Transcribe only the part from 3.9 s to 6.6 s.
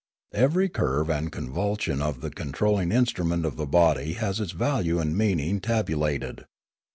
has its value and meaning tabu lated.